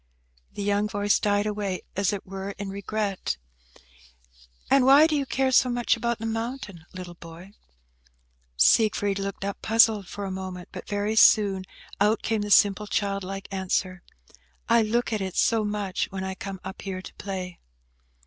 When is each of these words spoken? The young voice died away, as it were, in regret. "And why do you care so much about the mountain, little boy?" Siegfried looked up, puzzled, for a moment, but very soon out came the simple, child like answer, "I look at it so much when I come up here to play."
The 0.53 0.63
young 0.63 0.89
voice 0.89 1.19
died 1.19 1.45
away, 1.45 1.83
as 1.95 2.11
it 2.11 2.25
were, 2.25 2.55
in 2.57 2.69
regret. 2.71 3.37
"And 4.67 4.83
why 4.83 5.05
do 5.05 5.15
you 5.15 5.27
care 5.27 5.51
so 5.51 5.69
much 5.69 5.95
about 5.95 6.17
the 6.17 6.25
mountain, 6.25 6.87
little 6.91 7.13
boy?" 7.13 7.51
Siegfried 8.57 9.19
looked 9.19 9.45
up, 9.45 9.61
puzzled, 9.61 10.07
for 10.07 10.25
a 10.25 10.31
moment, 10.31 10.69
but 10.71 10.87
very 10.87 11.15
soon 11.15 11.65
out 11.99 12.23
came 12.23 12.41
the 12.41 12.49
simple, 12.49 12.87
child 12.87 13.23
like 13.23 13.47
answer, 13.51 14.01
"I 14.67 14.81
look 14.81 15.13
at 15.13 15.21
it 15.21 15.35
so 15.37 15.63
much 15.63 16.07
when 16.09 16.23
I 16.23 16.33
come 16.33 16.59
up 16.63 16.81
here 16.81 17.03
to 17.03 17.13
play." 17.19 17.59